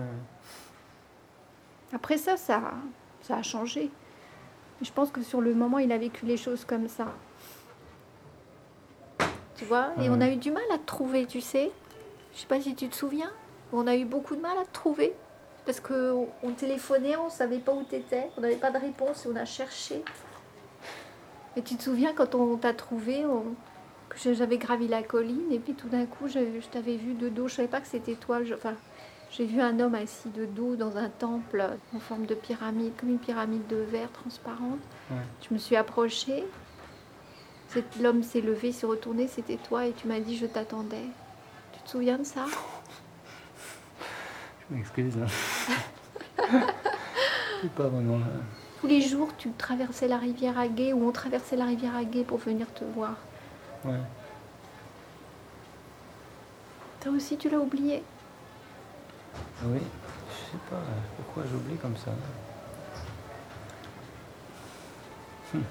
Après 1.92 2.16
ça, 2.16 2.37
ça, 2.37 2.61
ça 3.23 3.37
a 3.37 3.42
changé. 3.42 3.90
Je 4.83 4.90
pense 4.90 5.11
que 5.11 5.23
sur 5.23 5.40
le 5.40 5.54
moment, 5.54 5.78
il 5.78 5.92
a 5.92 5.99
vécu 5.99 6.26
les 6.26 6.37
choses 6.37 6.64
comme 6.64 6.88
ça. 6.88 7.06
Tu 9.57 9.65
vois 9.65 9.91
Et 10.01 10.09
on 10.11 10.21
a 10.21 10.29
eu 10.29 10.37
du 10.37 10.51
mal 10.51 10.65
à 10.73 10.79
te 10.79 10.85
trouver, 10.87 11.27
tu 11.27 11.41
sais. 11.41 11.71
Je 12.35 12.41
sais 12.41 12.47
pas 12.47 12.61
si 12.61 12.75
tu 12.75 12.89
te 12.89 12.95
souviens. 12.97 13.31
On 13.73 13.87
a 13.87 13.95
eu 13.97 14.05
beaucoup 14.05 14.35
de 14.37 14.41
mal 14.41 14.57
à 14.59 14.65
te 14.65 14.73
trouver. 14.73 15.13
Parce 15.67 15.81
qu'on 15.81 16.29
on 16.43 16.51
téléphonait, 16.53 17.17
on 17.17 17.31
savait 17.31 17.59
pas 17.59 17.73
où 17.73 17.85
tu 17.89 17.95
étais. 17.97 18.29
On 18.37 18.41
n'avait 18.41 18.57
pas 18.57 18.71
de 18.71 18.79
réponse 18.79 19.25
et 19.25 19.29
on 19.33 19.37
a 19.37 19.45
cherché. 19.45 20.03
Et 21.57 21.63
tu 21.63 21.77
te 21.77 21.83
souviens 21.85 22.13
quand 22.15 22.35
on 22.35 22.57
t'a 22.57 22.75
trouvé, 22.75 23.25
on- 23.25 23.55
que 24.11 24.33
j'avais 24.35 24.59
gravi 24.59 24.87
la 24.89 25.03
colline 25.03 25.51
et 25.51 25.59
puis 25.59 25.75
tout 25.75 25.89
d'un 25.89 26.07
coup, 26.07 26.29
je, 26.29 26.39
je 26.61 26.67
t'avais 26.71 26.97
vu 26.97 27.15
de 27.15 27.29
dos. 27.29 27.49
Je 27.49 27.55
savais 27.55 27.69
pas 27.69 27.81
que 27.81 27.87
c'était 27.87 28.15
toi. 28.15 28.45
Je- 28.45 28.55
enfin, 28.55 28.75
j'ai 29.31 29.47
vu 29.47 29.61
un 29.61 29.79
homme 29.81 29.95
assis 29.95 30.29
de 30.31 30.45
dos 30.45 30.77
dans 30.77 30.97
un 30.97 31.09
temple 31.09 31.65
en 31.95 31.99
forme 32.01 32.27
de 32.27 32.35
pyramide, 32.35 32.93
comme 32.99 33.09
une 33.11 33.19
pyramide 33.19 33.67
de 33.69 33.77
verre 33.77 34.11
transparente. 34.13 34.79
Ouais. 35.11 35.17
Je 35.49 35.55
me 35.55 35.59
suis 35.59 35.77
approchée. 35.77 36.45
L'homme 38.00 38.23
s'est 38.23 38.40
levé, 38.40 38.73
s'est 38.73 38.87
retourné, 38.87 39.26
c'était 39.28 39.57
toi 39.57 39.87
et 39.87 39.93
tu 39.93 40.07
m'as 40.07 40.21
dit 40.21 40.37
je 40.37 40.47
t'attendais. 40.47 41.07
Tu 41.73 41.81
te 41.81 41.90
souviens 41.90 42.19
de 42.19 42.25
ça? 42.25 42.47
Je 44.61 44.76
m'excuse. 44.76 45.14
Hein. 45.19 45.26
pas 47.76 47.88
vraiment. 47.88 48.21
Tous 48.81 48.87
les 48.87 49.00
jours, 49.00 49.31
tu 49.37 49.50
traversais 49.52 50.09
la 50.09 50.19
rivière 50.19 50.59
à 50.59 50.69
gué 50.69 50.93
ou 50.93 51.09
on 51.09 51.12
traversait 51.12 51.57
la 51.57 51.64
rivière 51.64 51.97
à 51.97 52.04
gué 52.04 52.25
pour 52.25 52.38
venir 52.38 52.66
te 52.75 52.85
voir. 52.85 53.14
Ouais. 53.85 54.00
Toi 57.00 57.12
aussi, 57.12 57.37
tu 57.37 57.49
l'as 57.50 57.59
oublié? 57.59 58.02
Ah 59.35 59.66
oui, 59.66 59.78
je 59.78 59.78
ne 59.78 59.81
sais 59.81 60.64
pas 60.71 60.81
pourquoi 61.16 61.45
j'oublie 61.50 61.76
comme 61.76 61.97
ça. 61.97 62.11
Hein. 62.11 62.99
Hum. 65.54 65.64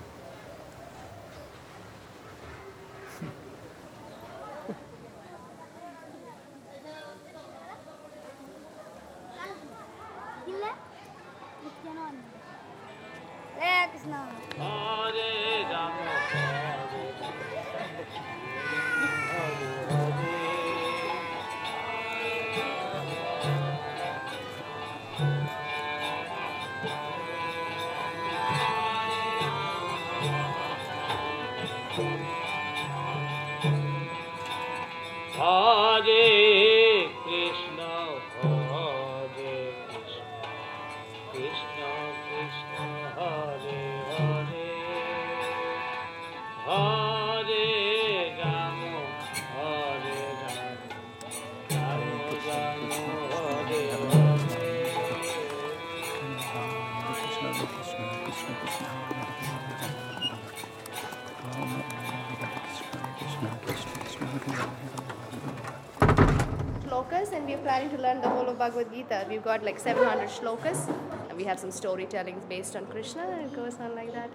Planning 67.63 67.89
to 67.91 67.97
learn 67.97 68.19
the 68.21 68.29
whole 68.29 68.47
of 68.49 68.57
Bhagavad 68.57 68.93
Gita. 68.93 69.25
We've 69.29 69.43
got 69.43 69.63
like 69.63 69.79
700 69.79 70.27
shlokas, 70.27 70.87
and 71.29 71.37
we 71.37 71.45
have 71.45 71.59
some 71.59 71.69
storytellings 71.69 72.47
based 72.49 72.75
on 72.75 72.85
Krishna, 72.87 73.23
and 73.23 73.45
it 73.45 73.55
goes 73.55 73.75
on 73.79 73.95
like 73.95 74.13
that. 74.13 74.29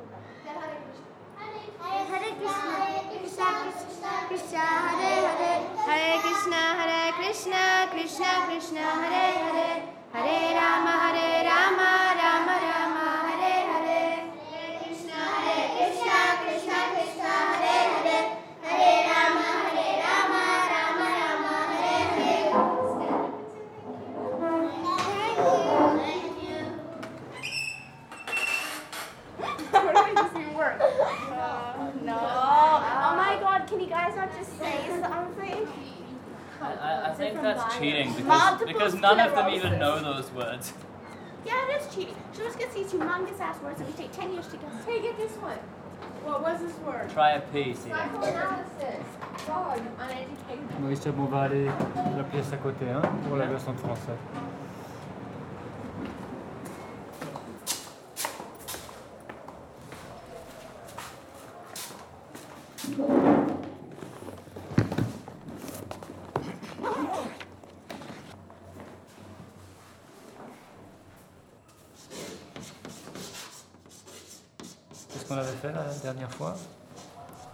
Hare 1.80 2.06
Krishna, 2.40 2.88
Krishna 3.20 3.48
Krishna, 3.76 4.12
Krishna 4.28 4.58
Hare 4.58 5.28
Hare, 5.40 5.60
Hare 5.88 6.18
Krishna, 6.24 6.62
Hare 6.80 7.12
Krishna, 7.20 7.88
Krishna 7.90 8.30
Krishna, 8.48 8.80
Hare 8.80 9.36
Hare, 9.44 9.82
Hare 10.12 10.54
Rama, 10.56 10.94
Hare 11.12 11.44
Rama 11.44 11.97
think 37.42 37.56
that's 37.56 37.78
cheating 37.78 38.12
because, 38.14 38.62
because 38.64 38.94
none 38.94 39.20
of 39.20 39.34
them 39.34 39.48
even 39.54 39.78
know 39.78 40.00
those 40.00 40.30
words. 40.32 40.72
Yeah, 41.46 41.68
it 41.68 41.80
is 41.80 41.94
cheating. 41.94 42.16
She 42.32 42.40
just 42.40 42.58
gets 42.58 42.74
these 42.74 42.92
humongous 42.92 43.40
ass 43.40 43.60
words 43.62 43.78
that 43.78 43.86
we 43.86 43.94
take 43.94 44.12
10 44.12 44.32
years 44.32 44.46
to 44.48 44.56
get. 44.56 44.70
Hey, 44.86 45.00
get 45.00 45.16
this 45.16 45.32
one. 45.32 45.58
What 46.24 46.42
was 46.42 46.60
this 46.60 46.76
word? 46.80 47.08
Try 47.10 47.32
a 47.32 47.40
piece. 47.40 47.78
Psychoanalysis. 47.78 49.06
God, 49.46 49.80
uneducated. 49.98 50.80
Maurice 50.80 51.02
Chabon 51.02 51.24
va 51.26 51.42
aller 51.42 51.64
la 51.64 52.24
pièce 52.24 52.52
à 52.52 52.56
côté 52.56 52.90
hein, 52.90 53.02
pour 53.26 53.36
la 53.36 53.46
version 53.46 53.72
de 53.72 53.78
français. 53.78 54.18
Fois 76.38 76.54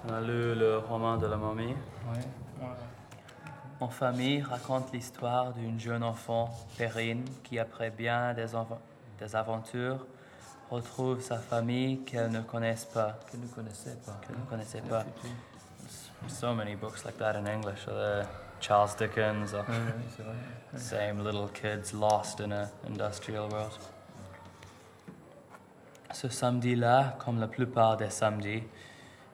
On 0.06 0.12
a 0.12 0.20
lu 0.20 0.54
le 0.54 0.78
roman 0.78 1.16
de 1.16 1.26
la 1.26 1.36
momie. 1.36 1.74
Ouais. 2.12 2.66
En 3.80 3.88
famille 3.88 4.42
raconte 4.42 4.92
l'histoire 4.92 5.52
d'une 5.54 5.80
jeune 5.80 6.02
enfant, 6.02 6.50
Perrine, 6.76 7.24
qui 7.42 7.58
après 7.58 7.90
bien 7.90 8.34
des, 8.34 8.54
aventures 9.34 10.06
retrouve 10.70 11.20
sa 11.20 11.38
famille 11.38 12.04
qu'elle 12.04 12.30
ne 12.30 12.40
connaisse 12.40 12.84
pas. 12.84 13.18
Ne 13.34 13.46
connaissait 13.48 13.96
pas. 14.04 14.20
Qu'elle 14.26 14.38
ne 14.38 14.44
connaissait 14.44 14.82
pas. 14.82 15.04
So 16.28 16.54
many 16.54 16.76
books 16.76 17.04
like 17.04 17.18
that 17.18 17.36
in 17.36 17.46
English. 17.46 17.86
Uh, 17.88 18.24
Charles 18.60 18.94
Dickens, 18.96 19.52
or 19.54 19.66
same 20.76 21.22
little 21.22 21.48
kids 21.48 21.92
lost 21.92 22.40
in 22.40 22.52
a 22.52 22.70
industrial 22.86 23.48
world? 23.48 23.78
Ce 26.14 26.28
samedi-là, 26.28 27.16
comme 27.18 27.40
la 27.40 27.48
plupart 27.48 27.96
des 27.96 28.08
samedis, 28.08 28.62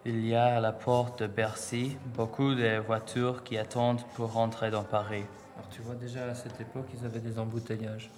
il 0.07 0.27
y 0.27 0.35
a 0.35 0.57
à 0.57 0.61
la 0.61 0.73
porte 0.73 1.21
de 1.21 1.27
Bercy 1.27 1.99
beaucoup 2.17 2.55
de 2.55 2.79
voitures 2.79 3.45
qui 3.45 3.59
attendent 3.59 4.01
pour 4.15 4.33
rentrer 4.33 4.71
dans 4.71 4.83
Paris. 4.83 5.27
Alors 5.59 5.69
tu 5.69 5.83
vois 5.83 5.95
déjà 5.95 6.25
à 6.25 6.35
cette 6.35 6.59
époque 6.59 6.87
ils 6.99 7.05
avaient 7.05 7.21
des 7.21 7.39
embouteillages. 7.39 8.11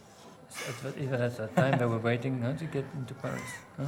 Even 0.96 1.20
at 1.20 1.30
that 1.30 1.48
time 1.56 1.76
they 1.76 1.86
were 1.86 2.00
waiting 2.00 2.38
now 2.38 2.52
to 2.52 2.66
get 2.72 2.84
into 2.96 3.14
Paris. 3.14 3.40
Hein? 3.80 3.86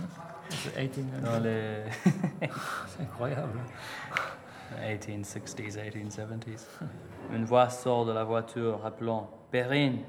C'est 0.51 0.77
1800. 0.77 1.23
Dans 1.23 1.39
les 1.39 1.85
C'est 2.89 3.03
incroyable. 3.03 3.61
1860s, 4.83 5.79
1870s. 5.79 6.67
Une 7.33 7.45
voix 7.45 7.69
sort 7.69 8.07
de 8.07 8.13
la 8.13 8.25
voiture 8.25 8.85
appelant 8.85 9.31
Perrine, 9.53 10.01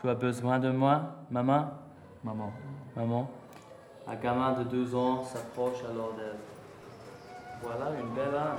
tu 0.00 0.08
as 0.08 0.14
besoin 0.16 0.58
de 0.58 0.70
moi, 0.70 1.14
maman? 1.30 1.70
Maman. 2.24 2.52
Maman, 2.96 3.28
un 4.06 4.14
gamin 4.14 4.52
de 4.52 4.62
12 4.64 4.94
ans 4.94 5.24
s'approche 5.24 5.82
alors 5.90 6.12
d'elle. 6.14 6.38
Voilà 7.60 7.90
une 7.98 8.14
belle 8.14 8.36
âme. 8.36 8.58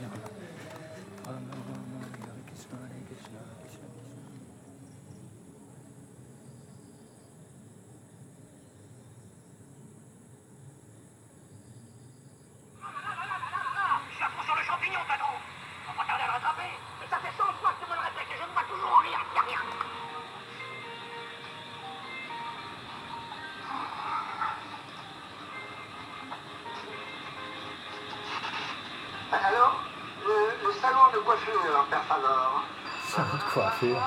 coiffure, 31.31 31.85
Père 31.89 32.03
Favor 32.03 32.63
Ça 33.07 33.21
de 33.21 33.53
coiffure. 33.53 34.01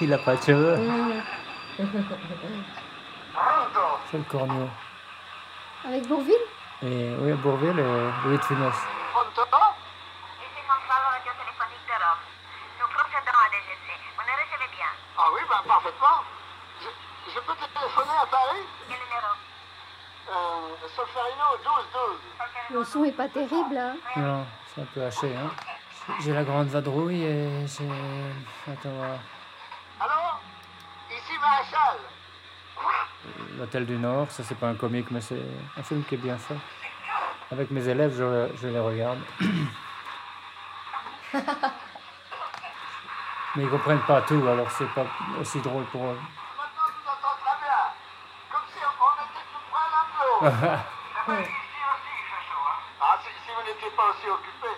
Il 0.00 0.12
a 0.12 0.18
pas 0.18 0.36
de 0.36 0.42
cheveux. 0.42 0.78
C'est 4.10 4.16
le 4.18 4.24
corneau. 4.24 4.68
Avec 5.86 6.06
Bourville? 6.08 6.34
Et 6.82 7.14
oui, 7.20 7.32
Bourville 7.34 7.78
et 7.78 8.10
Louis 8.24 8.38
de 8.38 8.42
Funès. 8.44 8.74
Pronto 9.12 9.42
Ici 9.44 10.60
Gonzalo, 10.64 11.08
radio 11.12 11.32
téléphonique 11.36 11.84
de 11.86 11.96
Rome. 12.00 12.24
Nous 12.80 12.88
procédons 12.88 13.38
à 13.44 13.48
des 13.52 13.64
essais. 13.68 13.98
Vous 14.16 14.24
nous 14.24 14.36
recevez 14.40 14.70
bien. 14.76 14.90
Ah 15.18 15.28
oui, 15.34 15.40
bah 15.48 15.62
parfaitement 15.66 16.24
je, 16.80 16.88
je 17.34 17.40
peux 17.40 17.54
te 17.54 17.66
téléphoner 17.78 18.16
à 18.22 18.26
Paris? 18.26 18.64
Quel 18.88 18.98
numéro? 18.98 19.32
Euh, 20.32 20.88
Solferino 20.96 21.46
1212 21.60 22.78
Le 22.78 22.84
son 22.84 23.04
est 23.04 23.12
pas 23.12 23.28
terrible, 23.28 23.76
hein? 23.76 23.96
Non, 24.16 24.46
c'est 24.74 24.80
un 24.80 24.86
peu 24.86 25.02
haché. 25.04 25.36
Hein? 25.36 25.50
J'ai 26.20 26.32
la 26.32 26.44
grande 26.44 26.68
vadrouille 26.68 27.22
et 27.22 27.66
j'ai. 27.66 27.88
Attends, 28.70 28.90
voir. 28.90 29.18
Alors 30.00 30.40
Ici 31.10 31.32
Maréchal 31.40 31.98
L'Hôtel 33.58 33.86
du 33.86 33.96
Nord, 33.96 34.30
ça 34.30 34.42
c'est 34.42 34.58
pas 34.58 34.68
un 34.68 34.74
comique, 34.74 35.10
mais 35.10 35.20
c'est 35.22 35.40
un 35.76 35.82
film 35.82 36.04
qui 36.04 36.14
est 36.16 36.18
bien 36.18 36.36
fait. 36.36 36.56
Avec 37.50 37.70
mes 37.70 37.88
élèves, 37.88 38.14
je, 38.16 38.48
je 38.60 38.68
les 38.68 38.80
regarde. 38.80 39.18
mais 43.56 43.62
ils 43.62 43.70
comprennent 43.70 44.04
pas 44.06 44.20
tout, 44.22 44.46
alors 44.46 44.70
c'est 44.70 44.88
pas 44.94 45.06
aussi 45.40 45.60
drôle 45.60 45.84
pour 45.86 46.04
eux. 46.04 46.18
Maintenant, 46.18 46.86
je 46.86 46.92
vous 47.02 47.08
entends 47.08 47.36
très 47.40 47.56
bien. 47.64 47.84
Comme 48.50 48.66
si 48.68 48.80
on 48.84 49.12
était 49.24 49.46
tout 49.52 49.64
près 49.70 49.88
l'un 49.90 50.04
de 50.10 50.16
l'autre. 50.20 50.84
Ah, 53.00 53.18
si, 53.22 53.30
si 53.44 53.50
vous 53.54 53.64
n'étiez 53.66 53.90
pas 53.96 54.06
aussi 54.10 54.28
occupé, 54.28 54.68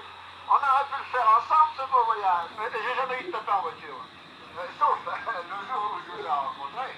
on 0.49 0.55
aurait 0.55 0.87
pu 0.91 0.96
le 0.96 0.96
faire 1.12 1.29
ensemble, 1.38 1.73
ce 1.77 1.85
beau 1.90 2.05
voyage. 2.07 2.51
Mais 2.59 2.69
j'ai 2.73 2.95
jamais 2.95 3.21
eu 3.23 3.27
de 3.27 3.33
tapin 3.33 3.59
en 3.59 3.62
voiture. 3.62 4.01
Euh, 4.59 4.66
sauf 4.79 4.99
le 5.05 5.59
jour 5.69 5.83
où 5.92 5.99
je 6.05 6.11
vous 6.12 6.27
ai 6.27 6.31
rencontré. 6.31 6.88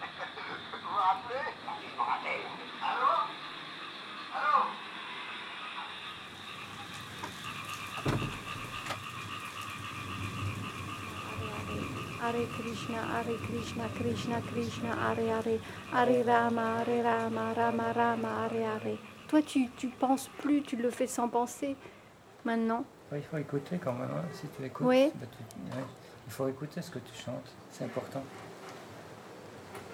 vous 0.72 0.88
vous 0.88 0.96
rappelez? 0.96 1.48
Je 1.66 1.96
me 1.96 2.02
rappelle. 2.02 2.46
Allô? 2.82 3.12
Allô? 4.34 4.58
Hare 12.20 12.46
Krishna, 12.58 13.00
Hare 13.14 13.36
Krishna, 13.46 13.88
Krishna 13.96 14.40
Krishna, 14.42 14.92
Hare 14.92 15.30
Hare, 15.30 15.60
Hare 15.92 16.22
Rama, 16.24 16.78
Hare 16.78 17.02
Rama, 17.02 17.54
Rama 17.54 17.92
Rama, 17.92 18.28
Hare 18.42 18.64
Hare. 18.64 18.98
Toi, 19.28 19.42
tu, 19.42 19.68
tu 19.76 19.88
penses 19.88 20.28
plus, 20.38 20.62
tu 20.62 20.76
le 20.76 20.90
fais 20.90 21.06
sans 21.06 21.28
penser. 21.28 21.76
Maintenant, 22.44 22.84
Il 23.12 23.22
faut 23.22 23.38
écouter 23.38 23.78
quand 23.82 23.92
même, 23.94 24.10
hein, 24.14 24.24
si 24.34 24.46
tu 24.56 24.64
écoutes. 24.64 24.86
Oui. 24.86 25.10
bah, 25.14 25.26
tu- 25.30 25.76
ouais. 25.76 25.84
Il 26.26 26.32
faut 26.32 26.46
écouter 26.48 26.82
ce 26.82 26.90
que 26.90 26.98
tu 26.98 27.14
chantes, 27.14 27.50
c'est 27.70 27.84
important 27.84 28.22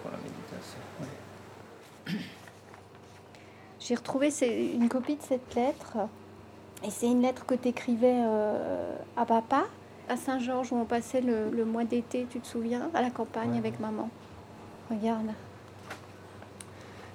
pour 0.03 0.11
la 0.11 0.17
méditation. 0.17 0.81
oui. 1.01 2.17
J'ai 3.81 3.95
retrouvé 3.95 4.31
c'est 4.31 4.67
une 4.73 4.89
copie 4.89 5.17
de 5.17 5.23
cette 5.23 5.55
lettre. 5.55 5.97
Et 6.83 6.91
c'est 6.91 7.07
une 7.07 7.23
lettre 7.23 7.47
que 7.47 7.55
tu 7.55 7.69
écrivais 7.69 8.21
à 9.17 9.25
papa, 9.25 9.65
à 10.09 10.17
Saint-Georges, 10.17 10.73
où 10.73 10.77
on 10.77 10.85
passait 10.85 11.21
le, 11.23 11.51
le 11.51 11.65
mois 11.65 11.85
d'été, 11.85 12.27
tu 12.31 12.41
te 12.41 12.47
souviens, 12.47 12.91
à 12.95 13.01
la 13.01 13.11
campagne 13.11 13.53
Ouais. 13.53 13.59
avec 13.59 13.81
maman. 13.81 14.11
Regarde. 14.91 15.29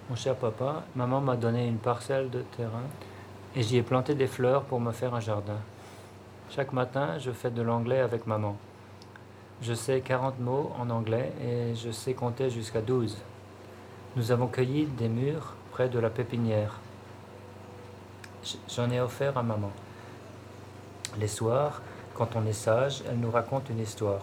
Mon 0.10 0.16
cher 0.16 0.36
papa, 0.36 0.84
maman 0.96 1.22
m'a 1.22 1.36
donné 1.36 1.68
une 1.68 1.78
parcelle 1.78 2.32
de 2.32 2.42
terrain 2.58 2.82
et 3.56 3.62
j'y 3.62 3.78
ai 3.78 3.84
planté 3.84 4.16
des 4.16 4.26
fleurs 4.26 4.64
pour 4.64 4.80
me 4.80 4.92
faire 4.92 5.14
un 5.14 5.20
jardin. 5.20 5.58
Chaque 6.50 6.74
matin, 6.74 7.20
je 7.20 7.30
fais 7.30 7.52
de 7.52 7.62
l'anglais 7.62 8.00
avec 8.00 8.26
maman. 8.26 8.58
Je 9.62 9.74
sais 9.74 10.02
40 10.02 10.40
mots 10.40 10.72
en 10.80 10.90
anglais 10.90 11.32
et 11.44 11.76
je 11.76 11.92
sais 11.92 12.16
compter 12.16 12.50
jusqu'à 12.50 12.82
12. 12.82 13.18
Nous 14.16 14.32
avons 14.32 14.48
cueilli 14.48 14.86
des 14.86 15.10
mûres 15.10 15.54
près 15.72 15.90
de 15.90 16.00
la 16.00 16.10
pépinière. 16.10 16.80
J'en 18.68 18.90
ai 18.90 19.00
offert 19.00 19.38
à 19.38 19.44
maman. 19.44 19.72
Les 21.20 21.28
soirs, 21.28 21.84
quand 22.16 22.36
on 22.36 22.46
est 22.48 22.54
sage, 22.54 23.04
elle 23.08 23.20
nous 23.20 23.30
raconte 23.32 23.70
une 23.70 23.80
histoire. 23.80 24.22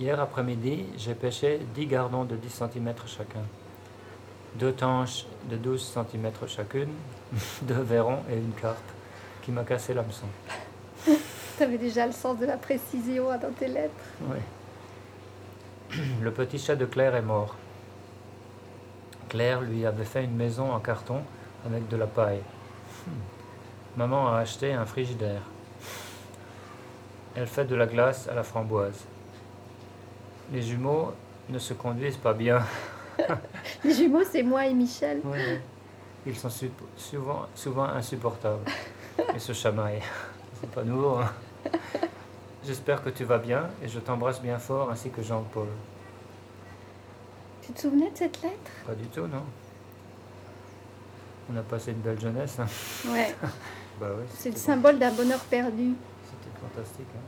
Hier 0.00 0.18
après-midi, 0.20 0.86
j'ai 0.96 1.14
pêché 1.14 1.60
10 1.74 1.86
gardons 1.86 2.24
de 2.24 2.34
10 2.34 2.50
cm 2.50 2.94
chacun 3.06 3.44
deux 4.54 4.72
tanches 4.72 5.26
de 5.50 5.56
12 5.56 5.80
cm 6.10 6.32
chacune, 6.46 6.90
deux 7.62 7.82
verrons 7.82 8.22
et 8.30 8.36
une 8.36 8.52
carpe 8.52 8.97
qui 9.48 9.52
m'a 9.52 9.64
cassé 9.64 9.94
l'hameçon. 9.94 10.26
Tu 11.56 11.62
avais 11.62 11.78
déjà 11.78 12.04
le 12.04 12.12
sens 12.12 12.38
de 12.38 12.44
la 12.44 12.58
précision 12.58 13.30
dans 13.30 13.50
tes 13.58 13.66
lettres. 13.66 13.94
Oui. 14.20 15.96
Le 16.22 16.30
petit 16.30 16.58
chat 16.58 16.76
de 16.76 16.84
Claire 16.84 17.16
est 17.16 17.22
mort. 17.22 17.56
Claire 19.30 19.62
lui 19.62 19.86
avait 19.86 20.04
fait 20.04 20.22
une 20.22 20.36
maison 20.36 20.70
en 20.70 20.80
carton 20.80 21.22
avec 21.64 21.88
de 21.88 21.96
la 21.96 22.06
paille. 22.06 22.42
Hmm. 23.06 23.10
Maman 23.96 24.34
a 24.34 24.40
acheté 24.40 24.74
un 24.74 24.84
frigidaire. 24.84 25.40
Elle 27.34 27.46
fait 27.46 27.64
de 27.64 27.74
la 27.74 27.86
glace 27.86 28.28
à 28.28 28.34
la 28.34 28.42
framboise. 28.42 29.06
Les 30.52 30.60
jumeaux 30.60 31.14
ne 31.48 31.58
se 31.58 31.72
conduisent 31.72 32.18
pas 32.18 32.34
bien. 32.34 32.62
Les 33.82 33.94
jumeaux, 33.94 34.24
c'est 34.30 34.42
moi 34.42 34.66
et 34.66 34.74
Michel. 34.74 35.22
Oui. 35.24 35.58
Ils 36.26 36.36
sont 36.36 36.50
souvent 37.54 37.84
insupportables. 37.84 38.66
Ils 39.34 39.40
se 39.40 39.52
chamaillent. 39.52 40.02
C'est 40.60 40.70
pas 40.70 40.82
nouveau. 40.82 41.16
hein. 41.16 41.30
J'espère 42.64 43.02
que 43.02 43.10
tu 43.10 43.24
vas 43.24 43.38
bien 43.38 43.68
et 43.82 43.88
je 43.88 43.98
t'embrasse 43.98 44.40
bien 44.42 44.58
fort 44.58 44.90
ainsi 44.90 45.10
que 45.10 45.22
Jean-Paul. 45.22 45.68
Tu 47.62 47.72
te 47.72 47.80
souvenais 47.80 48.10
de 48.10 48.16
cette 48.16 48.42
lettre? 48.42 48.70
Pas 48.86 48.94
du 48.94 49.06
tout, 49.06 49.26
non 49.26 49.42
On 51.52 51.56
a 51.56 51.62
passé 51.62 51.92
une 51.92 51.98
belle 52.00 52.20
jeunesse. 52.20 52.58
hein. 52.58 52.66
Ouais. 53.10 53.34
Bah 54.00 54.06
oui. 54.16 54.24
C'est 54.32 54.50
le 54.50 54.56
symbole 54.56 54.96
d'un 55.00 55.10
bonheur 55.10 55.40
perdu. 55.40 55.94
C'était 56.24 56.56
fantastique. 56.60 57.08
hein. 57.16 57.20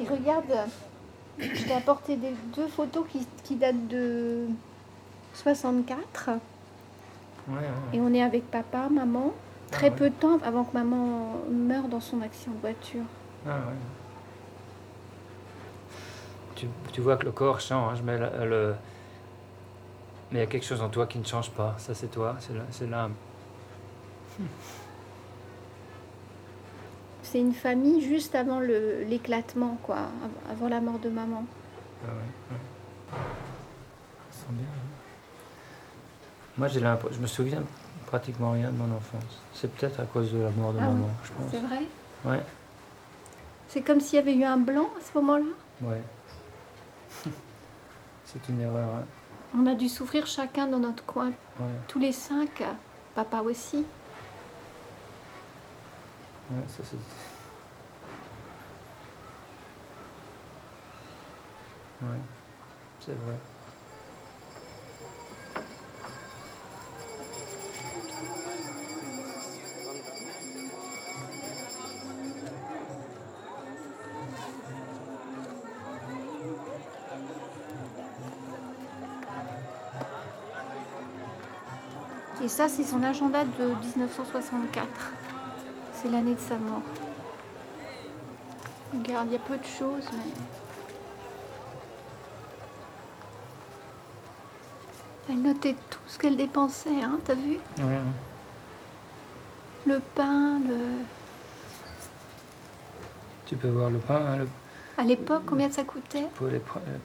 Et 0.00 0.06
regarde, 0.08 0.68
je 1.38 1.64
t'ai 1.64 1.72
apporté 1.74 2.15
des, 2.30 2.36
deux 2.54 2.68
photos 2.68 3.04
qui, 3.10 3.26
qui 3.44 3.56
datent 3.56 3.88
de 3.88 4.46
64. 5.34 6.28
Ouais, 6.28 7.54
ouais, 7.54 7.60
ouais. 7.60 7.66
Et 7.92 8.00
on 8.00 8.12
est 8.12 8.22
avec 8.22 8.50
papa, 8.50 8.88
maman. 8.90 9.32
Très 9.70 9.88
Ah 9.88 9.90
peu 9.90 10.10
de 10.10 10.14
temps 10.14 10.38
avant 10.44 10.64
que 10.64 10.72
maman 10.74 11.32
meure 11.50 11.88
dans 11.88 12.00
son 12.00 12.22
accident 12.22 12.52
de 12.54 12.60
voiture. 12.60 13.02
Ah. 13.48 13.58
Tu, 16.54 16.66
tu 16.92 17.00
vois 17.00 17.16
que 17.16 17.24
le 17.24 17.32
corps 17.32 17.60
change, 17.60 18.00
mais 18.02 18.16
le, 18.16 18.28
le- 18.46 18.74
mais 20.30 20.38
il 20.38 20.40
y 20.40 20.44
a 20.44 20.46
quelque 20.46 20.64
chose 20.64 20.80
en 20.80 20.88
toi 20.88 21.06
qui 21.06 21.18
ne 21.18 21.24
change 21.24 21.50
pas. 21.50 21.74
Ça, 21.78 21.94
c'est 21.94 22.08
toi, 22.10 22.36
c'est 22.70 22.88
l'âme. 22.88 23.14
C'est 27.22 27.40
une 27.40 27.54
famille 27.54 28.00
juste 28.02 28.34
avant 28.34 28.60
l'éclatement, 28.60 29.76
quoi, 29.82 29.96
av- 29.96 30.52
avant 30.52 30.68
la 30.68 30.80
mort 30.80 30.98
de 31.00 31.08
maman. 31.08 31.44
Ah 32.04 32.08
ouais, 32.08 32.14
ouais. 32.52 32.60
Ça 34.30 34.38
sent 34.38 34.52
bien. 34.52 34.66
hein. 34.66 35.18
Moi, 36.58 36.68
j'ai 36.68 36.80
je 36.80 37.18
me 37.20 37.26
souviens 37.26 37.62
pratiquement 38.06 38.52
rien 38.52 38.70
de 38.70 38.76
mon 38.76 38.94
enfance. 38.96 39.40
C'est 39.52 39.70
peut-être 39.74 40.00
à 40.00 40.04
cause 40.06 40.32
de 40.32 40.38
la 40.38 40.50
mort 40.50 40.72
de 40.72 40.78
Ah 40.78 40.86
maman, 40.86 41.06
oui, 41.06 41.12
je 41.24 41.32
pense. 41.32 41.50
C'est 41.50 41.60
vrai? 41.60 41.82
Ouais, 42.24 42.42
C'est 43.68 43.82
comme 43.82 44.00
s'il 44.00 44.16
y 44.16 44.18
avait 44.18 44.34
eu 44.34 44.44
un 44.44 44.56
blanc 44.56 44.88
à 44.98 45.00
ce 45.02 45.16
moment-là? 45.18 45.44
ouais. 45.82 46.02
c'est 48.24 48.48
une 48.48 48.60
erreur. 48.60 48.88
hein. 48.96 49.04
On 49.58 49.66
a 49.66 49.74
dû 49.74 49.88
souffrir 49.88 50.26
chacun 50.26 50.66
dans 50.66 50.78
notre 50.78 51.04
coin, 51.04 51.28
Ouais, 51.60 51.66
tous 51.88 51.98
les 51.98 52.12
cinq, 52.12 52.62
papa 53.14 53.40
aussi. 53.40 53.78
ouais, 56.50 56.62
ça 56.68 56.82
c'est. 56.84 56.96
Ouais, 62.02 62.08
c'est 63.00 63.12
vrai. 63.12 63.36
Et 82.42 82.48
ça, 82.48 82.68
c'est 82.68 82.84
son 82.84 83.02
agenda 83.02 83.42
de 83.44 83.64
1964. 83.64 84.86
C'est 85.94 86.10
l'année 86.10 86.34
de 86.34 86.40
sa 86.40 86.56
mort. 86.56 86.82
Regarde, 88.92 89.28
il 89.28 89.32
y 89.32 89.36
a 89.36 89.38
peu 89.38 89.56
de 89.56 89.64
choses, 89.64 90.08
mais. 90.12 90.65
Elle 95.28 95.42
notait 95.42 95.74
tout 95.90 95.98
ce 96.06 96.18
qu'elle 96.18 96.36
dépensait, 96.36 97.02
hein, 97.02 97.18
t'as 97.24 97.34
vu? 97.34 97.58
Ouais, 97.78 97.84
ouais. 97.84 98.00
Le 99.86 100.00
pain, 100.14 100.58
le... 100.60 100.76
Tu 103.46 103.56
peux 103.56 103.68
voir 103.68 103.90
le 103.90 103.98
pain, 103.98 104.16
hein, 104.24 104.36
le, 104.38 104.48
À 104.98 105.02
l'époque, 105.04 105.42
combien 105.46 105.70
ça 105.70 105.84
coûtait? 105.84 106.26
pour 106.34 106.46
les 106.48 106.58
pr- 106.58 106.78
euh, 106.86 106.96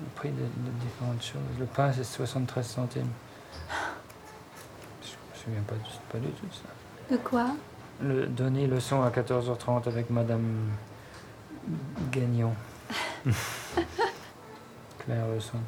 le 0.00 0.06
prix 0.14 0.30
de, 0.30 0.40
de 0.42 0.70
différentes 0.80 1.22
choses. 1.22 1.40
Le 1.58 1.66
pain, 1.66 1.92
c'est 1.92 2.04
73 2.04 2.66
centimes. 2.66 3.10
Je 5.02 5.08
me 5.08 5.44
souviens 5.44 5.62
pas 5.66 5.74
du, 5.74 5.90
pas 6.12 6.18
du 6.18 6.30
tout 6.32 6.46
de 6.46 6.52
ça. 6.52 6.68
De 7.10 7.16
quoi? 7.18 7.46
Le, 8.02 8.26
donner 8.26 8.66
leçon 8.66 9.02
à 9.02 9.10
14h30 9.10 9.86
avec 9.88 10.08
Madame 10.10 10.68
Gagnon. 12.12 12.54
Claire 14.98 15.26
leçon 15.34 15.58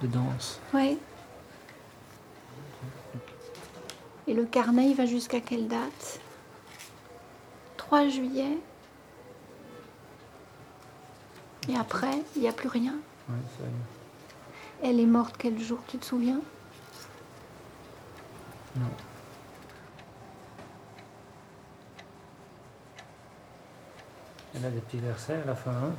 de 0.00 0.06
danse. 0.06 0.60
Oui. 0.72 0.98
Et 4.26 4.34
le 4.34 4.44
carnet, 4.44 4.90
il 4.90 4.96
va 4.96 5.06
jusqu'à 5.06 5.40
quelle 5.40 5.68
date? 5.68 6.20
3 7.76 8.08
juillet. 8.08 8.58
Et 11.68 11.76
après, 11.76 12.22
il 12.36 12.42
n'y 12.42 12.48
a 12.48 12.52
plus 12.52 12.68
rien. 12.68 12.94
Ouais, 13.28 13.36
ça 13.58 13.64
y 13.64 13.66
est. 14.86 14.90
Elle 14.90 15.00
est 15.00 15.06
morte 15.06 15.34
quel 15.38 15.58
jour, 15.60 15.78
tu 15.88 15.98
te 15.98 16.06
souviens? 16.06 16.40
Non. 18.76 18.86
Elle 24.54 24.64
a 24.64 24.70
des 24.70 24.80
petits 24.80 24.98
versets 24.98 25.40
à 25.42 25.44
la 25.44 25.54
fin. 25.54 25.70
hein? 25.70 25.92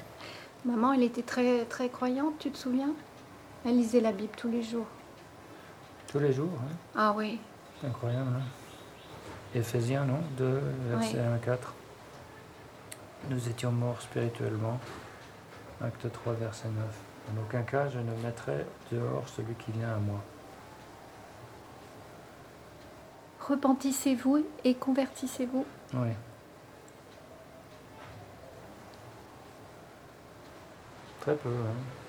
Maman, 0.66 0.94
elle 0.94 1.04
était 1.04 1.22
très, 1.24 1.66
très 1.66 1.90
croyante, 1.90 2.36
tu 2.40 2.52
te 2.52 2.58
souviens? 2.58 2.94
Elle 3.66 3.78
lisait 3.78 4.02
la 4.02 4.12
Bible 4.12 4.34
tous 4.36 4.50
les 4.50 4.64
jours. 4.64 4.88
Tous 6.08 6.20
les 6.20 6.34
jours. 6.34 6.50
hein. 6.64 6.72
Ah 6.96 7.14
oui. 7.16 7.40
C'est 7.80 7.88
incroyable. 7.88 8.32
Hein. 8.38 8.44
Éphésiens, 9.54 10.06
non 10.06 10.22
2, 10.38 10.62
verset 10.90 11.18
Ouais. 11.18 11.24
1 11.26 11.34
à 11.36 11.38
4. 11.38 11.74
Nous 13.30 13.50
étions 13.50 13.72
morts 13.72 14.02
spirituellement. 14.02 14.80
Acte 15.84 16.12
3, 16.12 16.34
verset 16.34 16.68
9. 16.70 16.86
En 17.34 17.42
aucun 17.42 17.62
cas, 17.62 17.88
je 17.90 18.00
ne 18.00 18.14
mettrai 18.24 18.66
dehors 18.92 19.28
celui 19.30 19.54
qui 19.56 19.72
vient 19.72 19.94
à 19.94 19.98
moi. 19.98 20.20
Repentissez-vous 23.48 24.46
et 24.64 24.76
convertissez-vous. 24.76 25.66
Oui. 25.94 26.10
Très 31.22 31.36
peu, 31.36 31.50
hein. 31.50 32.01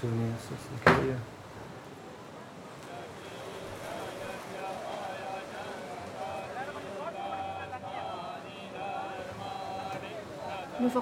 Souvenirs, 0.00 0.34
ça, 0.40 0.54
c'est 0.58 0.90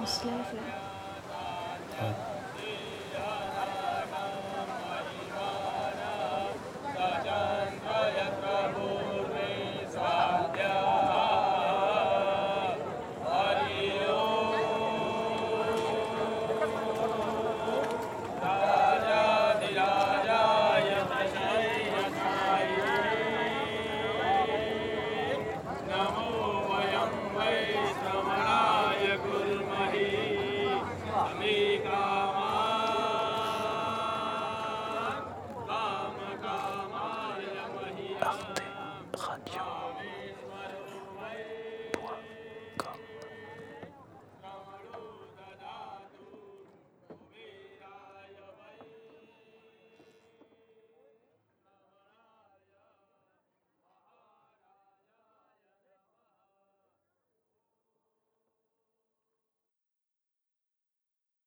se 0.05 0.25
lève. 0.25 0.59